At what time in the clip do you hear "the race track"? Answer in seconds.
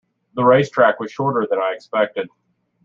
0.33-0.99